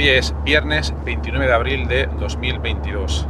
[0.00, 3.26] Hoy es viernes 29 de abril de 2022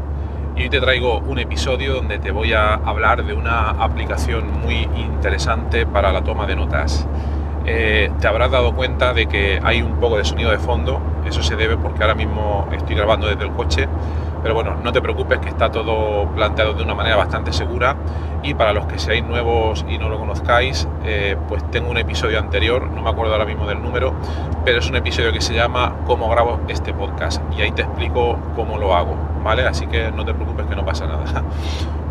[0.55, 4.89] y hoy te traigo un episodio donde te voy a hablar de una aplicación muy
[4.95, 7.09] interesante para la toma de notas.
[7.67, 11.43] Eh, te habrás dado cuenta de que hay un poco de sonido de fondo, eso
[11.43, 13.89] se debe porque ahora mismo estoy grabando desde el coche
[14.43, 17.97] pero bueno, no te preocupes que está todo planteado de una manera bastante segura
[18.43, 22.39] y para los que seáis nuevos y no lo conozcáis, eh, pues tengo un episodio
[22.39, 24.15] anterior, no me acuerdo ahora mismo del número,
[24.65, 28.39] pero es un episodio que se llama Cómo grabo este podcast y ahí te explico
[28.57, 29.67] cómo lo hago, ¿vale?
[29.67, 31.25] Así que no te preocupes que no pasa nada.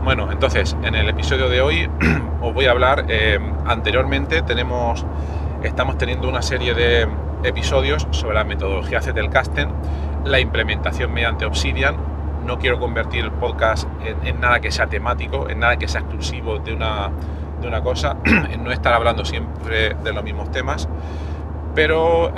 [0.01, 1.89] Bueno, entonces, en el episodio de hoy
[2.41, 5.05] os voy a hablar, eh, anteriormente tenemos,
[5.61, 7.05] estamos teniendo una serie de
[7.43, 9.69] episodios sobre la metodología Zettelkasten,
[10.23, 11.97] la implementación mediante Obsidian,
[12.49, 16.57] no quiero convertir el podcast en, nada que sea temático, en nada que sea exclusivo
[16.57, 17.11] de una,
[17.61, 20.89] de una cosa, en no estar hablando siempre de los mismos temas.
[21.75, 22.33] Pero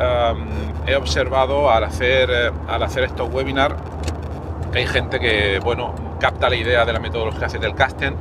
[0.85, 3.75] he observado al hacer, eh, al hacer estos webinars
[4.73, 8.11] que hay gente que, bueno, capta la idea de la metodología del casting,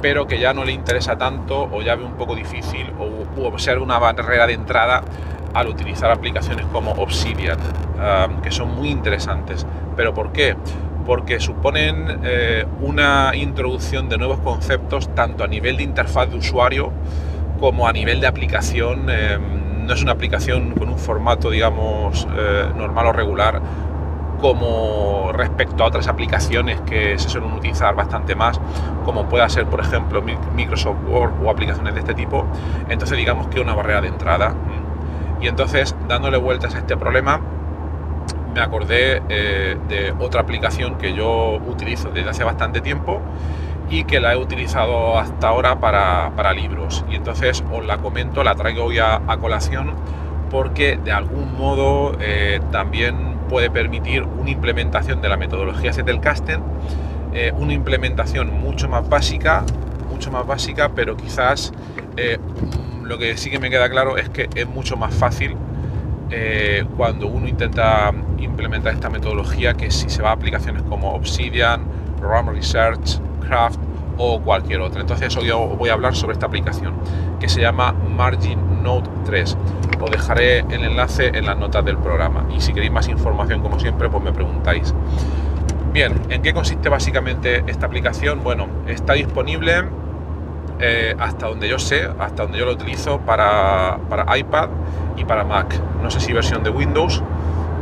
[0.00, 3.84] pero que ya no le interesa tanto o ya ve un poco difícil o observa
[3.84, 5.02] una barrera de entrada
[5.52, 7.58] al utilizar aplicaciones como Obsidian,
[8.42, 9.66] que son muy interesantes.
[9.94, 10.56] ¿Pero por qué?
[11.04, 16.92] Porque suponen eh, una introducción de nuevos conceptos tanto a nivel de interfaz de usuario
[17.60, 19.06] como a nivel de aplicación.
[19.08, 19.38] Eh,
[19.86, 23.60] no es una aplicación con un formato, digamos, eh, normal o regular
[24.40, 28.60] como respecto a otras aplicaciones que se suelen utilizar bastante más,
[29.04, 32.44] como pueda ser, por ejemplo, Microsoft Word o aplicaciones de este tipo.
[32.88, 34.54] Entonces, digamos que una barrera de entrada.
[35.40, 37.40] Y entonces, dándole vueltas a este problema,
[38.54, 43.20] me acordé eh, de otra aplicación que yo utilizo desde hace bastante tiempo
[43.90, 47.04] y que la he utilizado hasta ahora para, libros.
[47.10, 49.92] Y entonces os la comento, la traigo hoy a, colación
[50.50, 56.62] porque de algún modo eh, también puede permitir una implementación de la metodología Zettelkasten,
[57.34, 59.64] eh, una implementación mucho más básica,
[60.08, 61.72] mucho más básica, pero quizás
[63.02, 65.56] lo que sí que me queda claro es que es mucho más fácil
[66.30, 71.84] eh, cuando uno intenta implementar esta metodología que si se va a aplicaciones como Obsidian,
[72.20, 73.78] RAM Research, Craft
[74.18, 75.00] o cualquier otra.
[75.00, 76.94] Entonces hoy voy a hablar sobre esta aplicación
[77.40, 79.56] que se llama Margin Note 3.
[80.00, 83.78] Os dejaré el enlace en las notas del programa y si queréis más información como
[83.78, 84.94] siempre pues me preguntáis.
[85.92, 88.42] Bien, ¿en qué consiste básicamente esta aplicación?
[88.42, 89.84] Bueno, está disponible
[90.80, 94.68] eh, hasta donde yo sé, hasta donde yo lo utilizo para, para, iPad
[95.16, 95.74] y para Mac.
[96.02, 97.22] No sé si versión de Windows,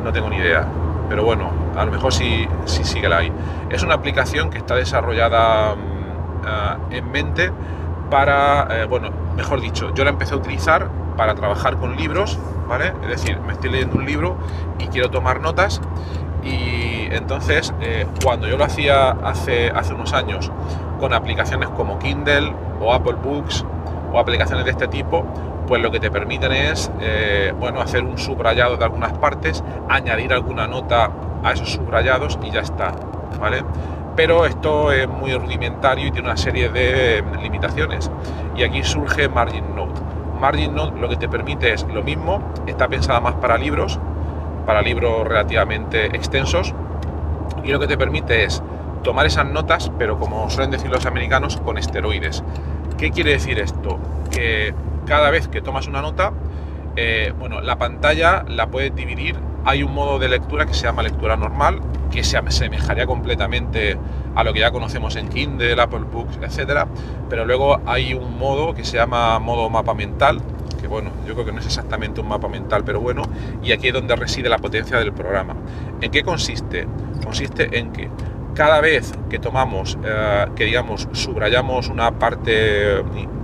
[0.05, 0.67] no tengo ni idea.
[1.09, 3.33] Pero bueno, a lo mejor sí, sí, sí la hay.
[3.71, 7.51] Es una aplicación que está desarrollada mm, ah, en mente
[8.11, 12.39] para, eh, bueno, mejor dicho, yo la empecé a utilizar para trabajar con libros,
[12.69, 12.93] ¿vale?
[13.03, 14.37] Es decir, me estoy leyendo un libro
[14.79, 15.81] y quiero tomar notas
[16.43, 20.51] y entonces eh, cuando yo lo hacía hace, hace unos años
[21.03, 23.65] con aplicaciones como Kindle o Apple Books
[24.13, 25.25] o aplicaciones de este tipo,
[25.67, 30.33] pues lo que te permiten es eh, bueno, hacer un subrayado de algunas partes, añadir
[30.33, 31.11] alguna nota
[31.43, 32.93] a esos subrayados y ya está,
[33.41, 33.65] ¿vale?
[34.15, 38.09] Pero esto es muy rudimentario y tiene una serie de limitaciones.
[38.55, 40.01] Y aquí surge Margin Note.
[40.39, 43.99] Margin Note lo que te permite es lo mismo, está pensada más para libros,
[44.67, 46.73] para libros relativamente extensos,
[47.65, 48.63] y lo que te permite es
[49.03, 52.43] tomar esas notas, pero como suelen decir los americanos, con esteroides.
[52.99, 53.99] ¿Qué quiere decir esto?
[54.31, 54.75] Que
[55.07, 56.33] cada vez que tomas una nota,
[56.97, 59.37] eh, bueno, la pantalla la puedes dividir.
[59.65, 63.97] Hay un modo de lectura que se llama lectura normal, que se asemejaría completamente
[64.35, 66.87] a lo que ya conocemos en Kindle, Apple Books, etcétera.
[67.29, 70.41] Pero luego hay un modo que se llama modo mapa mental,
[70.81, 73.23] que bueno, yo creo que no es exactamente un mapa mental, pero bueno,
[73.63, 75.55] y aquí es donde reside la potencia del programa.
[76.01, 76.87] ¿En qué consiste?
[77.25, 78.11] Consiste en que
[78.55, 83.03] cada vez que tomamos, eh, que digamos, subrayamos una parte,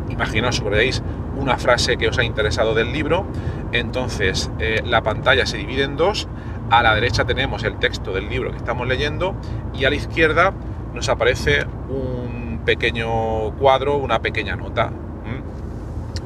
[0.09, 1.03] imaginaos, subrayáis
[1.37, 3.27] una frase que os ha interesado del libro,
[3.73, 6.29] entonces eh, la pantalla se divide en dos,
[6.71, 9.35] a la derecha tenemos el texto del libro que estamos leyendo
[9.75, 10.53] y a la izquierda
[10.95, 14.91] nos aparece un pequeño cuadro, una pequeña nota.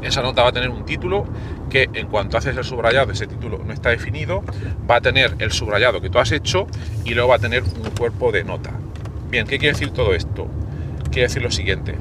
[0.02, 1.24] Esa nota va a tener un título
[1.72, 4.44] que en cuanto haces el subrayado, ese título no está definido,
[4.88, 6.66] va a tener el subrayado que tú has hecho
[7.06, 8.72] y luego va a tener un cuerpo de nota.
[9.30, 10.48] Bien, ¿qué quiere decir todo esto?
[11.04, 11.94] Quiere decir lo siguiente.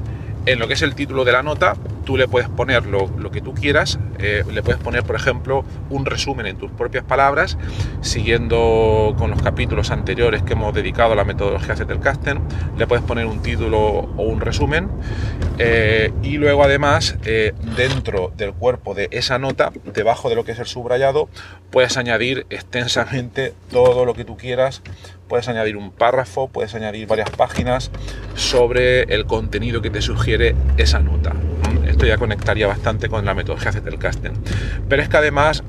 [0.44, 1.74] En lo que es el título de la nota,
[2.04, 6.04] tú le puedes poner lo, que tú quieras, eh, le puedes poner, por ejemplo, un
[6.04, 7.56] resumen en tus propias palabras,
[8.00, 12.40] siguiendo con los capítulos anteriores que hemos dedicado a la metodología Zettelkasten,
[12.76, 14.88] le puedes poner un título o un resumen,
[15.58, 20.52] eh, y luego además, eh, dentro del cuerpo de esa nota, debajo de lo que
[20.52, 21.28] es el subrayado,
[21.70, 24.82] puedes añadir extensamente todo lo que tú quieras,
[25.28, 27.90] puedes añadir un párrafo, puedes añadir varias páginas
[28.34, 31.32] sobre el contenido que te sugiere esa nota
[32.06, 34.32] ya conectaría bastante con la metodología Zettelkasten.
[34.88, 35.62] Pero es que además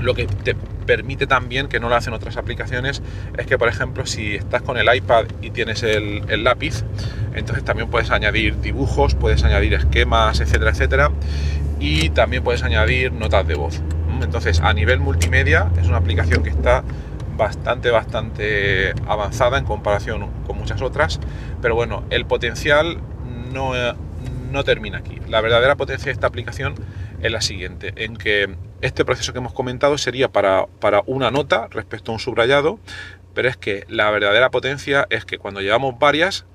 [0.00, 0.54] lo que te
[0.86, 3.02] permite también, que no lo hacen otras aplicaciones,
[3.36, 6.82] es que, por ejemplo, si estás con el iPad y tienes el, lápiz,
[7.34, 11.10] entonces también puedes añadir dibujos, puedes añadir esquemas, etcétera, etcétera,
[11.78, 13.82] y también puedes añadir notas de voz.
[14.22, 16.82] Entonces, a nivel multimedia, es una aplicación que está
[17.36, 21.20] bastante, bastante avanzada en comparación con muchas otras,
[21.60, 22.98] pero bueno, el potencial
[23.52, 23.74] no,
[24.50, 25.18] no termina aquí.
[25.28, 26.74] La verdadera potencia de esta aplicación
[27.22, 31.68] es la siguiente, en que este proceso que hemos comentado sería para, para una nota
[31.70, 32.78] respecto a un subrayado,
[33.34, 36.46] pero es que la verdadera potencia es que cuando llevamos varias,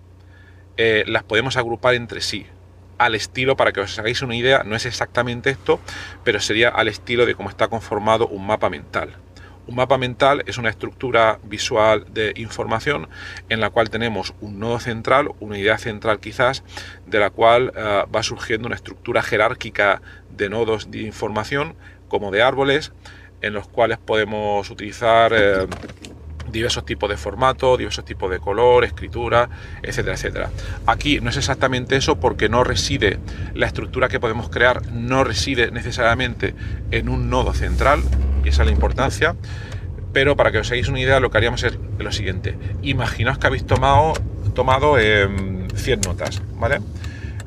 [0.77, 2.45] eh, las podemos agrupar entre sí
[2.97, 5.79] al estilo, para que os hagáis una idea, no es exactamente esto,
[6.23, 9.15] pero sería al estilo de cómo está conformado un mapa mental.
[9.65, 13.07] Un mapa mental es una estructura visual de información
[13.48, 16.63] en la cual tenemos un nodo central, una idea central quizás,
[17.06, 20.01] de la cual eh, va surgiendo una estructura jerárquica
[20.36, 21.75] de nodos de información,
[22.10, 22.92] como de árboles,
[23.42, 25.68] en los cuales podemos utilizar eh,
[26.51, 29.50] diversos tipos de formato, diversos tipos de color, escritura,
[29.81, 30.50] etcétera, etcétera.
[30.86, 33.19] Aquí no es exactamente eso porque no reside,
[33.54, 36.54] la estructura que podemos crear no reside necesariamente
[36.92, 38.04] en un nodo central,
[38.43, 39.35] y esa es la importancia.
[40.13, 42.55] Pero para que os hagáis una idea, lo que haríamos es lo siguiente.
[42.83, 44.13] Imaginaos que habéis tomado,
[44.53, 46.79] tomado 100 em, notas, ¿vale?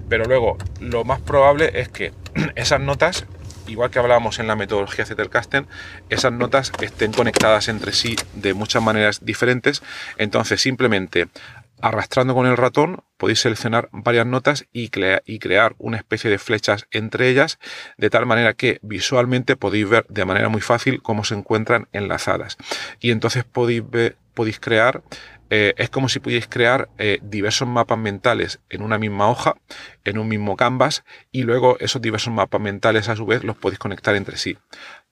[0.09, 2.13] Pero luego, lo más probable es que
[2.57, 3.25] esas notas,
[3.69, 5.67] igual que hablábamos en la metodología Zettelkasten,
[6.11, 9.83] esas notas estén conectadas entre sí de muchas maneras diferentes.
[10.19, 11.29] Entonces, simplemente
[11.87, 17.29] Arrastrando con el ratón podéis seleccionar varias notas y, crear una especie de flechas entre
[17.29, 17.61] ellas,
[17.97, 22.57] de tal manera que visualmente podéis ver de manera muy fácil cómo se encuentran enlazadas.
[22.99, 23.85] Y entonces podéis,
[24.35, 25.05] podéis crear,
[25.49, 29.55] eh, es como si pudierais crear eh, diversos mapas mentales en una misma hoja,
[30.05, 33.79] en un mismo canvas, y luego esos diversos mapas mentales a su vez los podéis
[33.79, 34.59] conectar entre sí.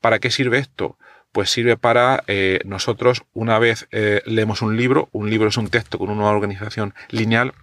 [0.00, 0.99] ¿Para qué sirve esto?
[1.34, 5.69] Pues sirve para eh, nosotros, una vez eh, leemos un libro, un libro es un
[5.69, 7.54] texto con una organización lineal,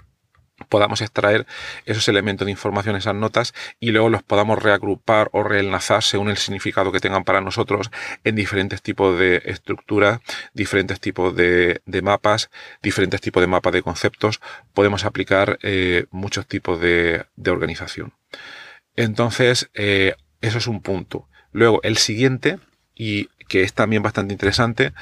[0.67, 1.47] podamos extraer
[1.85, 6.35] esos elementos de información, esas notas, y luego los podamos reagrupar o reenlazar según el
[6.35, 7.91] significado que tengan para nosotros
[8.25, 10.19] en diferentes tipos de estructuras,
[10.53, 12.49] diferentes tipos de, mapas,
[12.83, 14.41] diferentes tipos de mapas de conceptos.
[14.73, 18.11] Podemos aplicar eh, muchos tipos de, organización.
[18.97, 21.29] Entonces, eso es un punto.
[21.53, 22.59] Luego, el siguiente,
[22.95, 24.93] y que es también bastante interesante,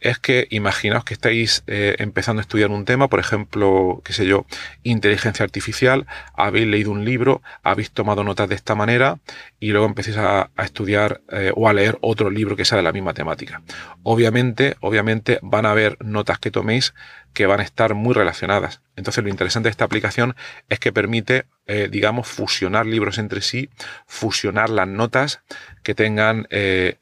[0.00, 4.24] es que imaginaos que estáis eh, empezando a estudiar un tema, por ejemplo, qué sé
[4.24, 4.46] yo,
[4.82, 9.18] inteligencia artificial, habéis leído un libro, habéis tomado notas de esta manera
[9.60, 12.92] y luego empecéis a, estudiar eh, o a leer otro libro que sea de la
[12.92, 13.60] misma temática.
[14.04, 16.94] Obviamente, obviamente van a haber notas que toméis
[17.38, 18.80] que van a estar muy relacionadas.
[18.96, 20.34] Entonces lo interesante de esta aplicación
[20.68, 23.70] es que permite, eh, digamos, fusionar libros entre sí,
[24.08, 25.40] fusionar las notas
[25.84, 26.48] que tengan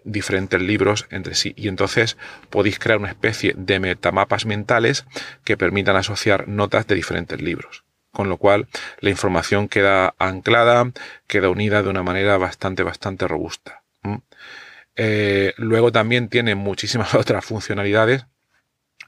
[0.05, 1.55] diferentes libros entre sí.
[1.57, 2.19] Y entonces
[2.51, 5.07] podéis crear una especie de metamapas mentales
[5.43, 7.85] que permitan asociar notas de diferentes libros.
[8.13, 8.69] Con lo cual
[9.01, 10.93] la información queda anclada,
[11.27, 13.85] queda unida de una manera bastante, bastante robusta.
[14.97, 18.27] Eh, luego también tiene muchísimas otras funcionalidades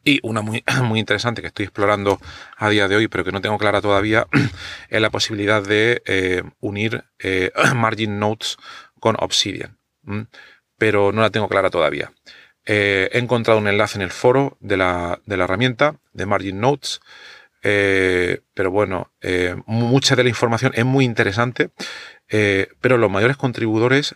[0.05, 2.21] y una muy, muy, interesante que estoy explorando
[2.57, 4.27] a día de hoy, pero que no tengo clara todavía,
[4.89, 8.57] es la posibilidad de eh, unir eh, Margin Notes
[9.01, 9.79] con Obsidian.
[10.79, 12.13] Pero no la tengo clara todavía.
[12.65, 17.01] Eh, he encontrado un enlace en el foro de la, herramienta de Margin Notes.
[17.61, 19.13] Pero bueno,
[19.67, 21.71] mucha de la información es muy interesante,
[22.27, 24.15] pero los mayores contribuidores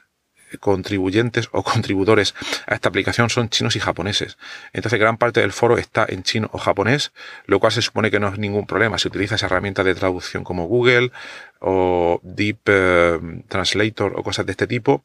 [0.61, 2.35] contribuyentes o contribuidores
[2.66, 4.38] a esta aplicación son chinos y japoneses.
[4.73, 7.12] Entonces gran parte del foro está en chino o japonés,
[7.47, 8.99] lo cual se supone que no es ningún problema.
[8.99, 11.12] Si utilizas herramientas de traducción como Google
[11.61, 13.18] o Deep eh,
[13.49, 15.04] Translator o cosas de este tipo,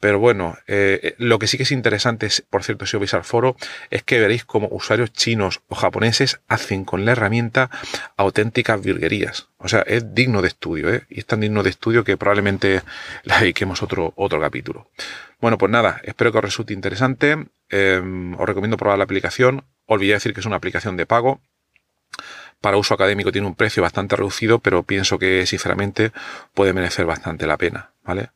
[0.00, 3.14] pero bueno, eh, eh, lo que sí que es interesante, por cierto, si os veis
[3.14, 3.56] al foro,
[3.90, 7.70] es que veréis cómo usuarios chinos o japoneses hacen con la herramienta
[8.16, 9.48] auténticas virguerías.
[9.58, 11.02] O sea, es digno de estudio, ¿eh?
[11.08, 12.82] Y es tan digno de estudio que probablemente
[13.24, 14.88] le dediquemos otro, otro capítulo.
[15.40, 17.46] Bueno, pues nada, espero que os resulte interesante.
[17.70, 19.64] Em, os recomiendo probar la aplicación.
[19.86, 21.40] Olvidé decir que es una aplicación de pago
[22.60, 26.12] para uso académico tiene un precio bastante reducido, pero pienso que sinceramente
[26.54, 28.30] puede merecer bastante la pena, ¿vale?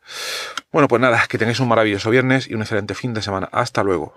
[0.70, 3.48] Bueno, pues nada, que tengáis un maravilloso viernes y un excelente fin de semana.
[3.52, 4.14] Hasta luego.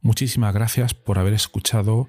[0.00, 2.08] Muchísimas gracias por haber escuchado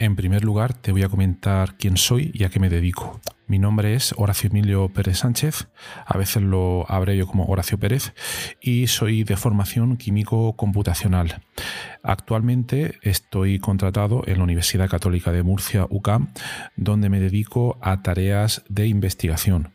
[0.00, 3.20] En primer lugar, te voy a comentar quién soy y a qué me dedico.
[3.46, 5.68] Mi nombre es Horacio Emilio Pérez Sánchez,
[6.06, 8.14] a veces lo abrevio como Horacio Pérez,
[8.62, 11.42] y soy de formación químico computacional.
[12.02, 16.32] Actualmente estoy contratado en la Universidad Católica de Murcia, UCAM,
[16.76, 19.74] donde me dedico a tareas de investigación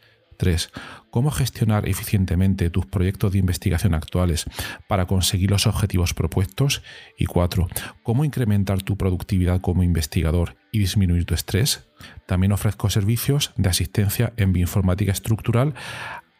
[0.41, 0.71] 3.
[1.11, 4.45] Cómo gestionar eficientemente tus proyectos de investigación actuales
[4.87, 6.81] para conseguir los objetivos propuestos.
[7.15, 7.67] Y 4.
[8.01, 11.87] Cómo incrementar tu productividad como investigador y disminuir tu estrés.
[12.25, 15.75] También ofrezco servicios de asistencia en bioinformática estructural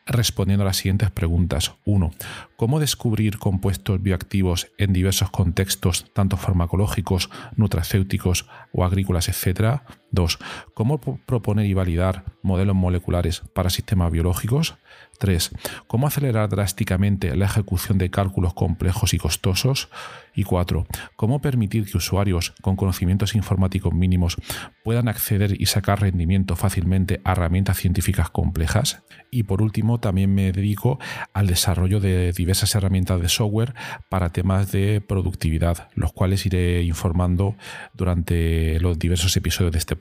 [0.08, 1.76] respondiendo a las siguientes preguntas.
[1.86, 2.12] 1.
[2.58, 9.84] ¿Cómo descubrir compuestos bioactivos en diversos contextos, tanto farmacológicos, nutracéuticos o agrícolas, etcétera?
[10.12, 10.40] 2.
[10.74, 14.76] ¿Cómo proponer y validar modelos moleculares para sistemas biológicos?
[15.22, 15.52] 3.
[15.88, 19.90] ¿Cómo acelerar drásticamente la ejecución de cálculos complejos y costosos?
[20.34, 20.88] Y 4.
[21.16, 24.38] ¿Cómo permitir que usuarios con conocimientos informáticos mínimos
[24.84, 29.04] puedan acceder y sacar rendimiento fácilmente a herramientas científicas complejas?
[29.30, 31.00] Y por último, también me dedico
[31.34, 33.76] al desarrollo de diversas herramientas de software
[34.10, 37.56] para temas de productividad, los cuales iré informando
[37.94, 40.01] durante los diversos episodios de este podcast.